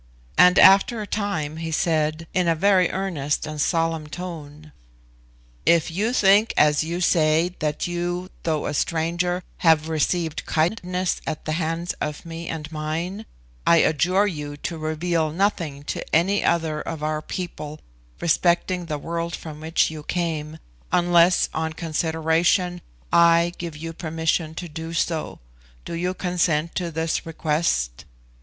And 0.35 0.57
after 0.57 0.99
a 1.03 1.05
time 1.05 1.57
he 1.57 1.69
said, 1.69 2.25
in 2.33 2.47
a 2.47 2.55
very 2.55 2.89
earnest 2.89 3.45
and 3.45 3.61
solemn 3.61 4.07
tone, 4.07 4.71
"If 5.63 5.91
you 5.91 6.11
think 6.11 6.55
as 6.57 6.83
you 6.83 7.01
say, 7.01 7.55
that 7.59 7.85
you, 7.85 8.31
though 8.41 8.65
a 8.65 8.73
stranger, 8.73 9.43
have 9.57 9.89
received 9.89 10.47
kindness 10.47 11.21
at 11.27 11.45
the 11.45 11.51
hands 11.51 11.93
of 12.01 12.25
me 12.25 12.47
and 12.47 12.71
mine, 12.71 13.27
I 13.67 13.77
adjure 13.85 14.25
you 14.25 14.57
to 14.57 14.77
reveal 14.79 15.29
nothing 15.29 15.83
to 15.83 16.15
any 16.15 16.43
other 16.43 16.81
of 16.81 17.03
our 17.03 17.21
people 17.21 17.79
respecting 18.19 18.87
the 18.87 18.97
world 18.97 19.35
from 19.35 19.59
which 19.61 19.91
you 19.91 20.01
came, 20.01 20.57
unless, 20.91 21.47
on 21.53 21.73
consideration, 21.73 22.81
I 23.13 23.53
give 23.59 23.77
you 23.77 23.93
permission 23.93 24.55
to 24.55 24.67
do 24.67 24.93
so. 24.93 25.41
Do 25.85 25.93
you 25.93 26.15
consent 26.15 26.73
to 26.73 26.89
this 26.89 27.23
request?" 27.23 28.05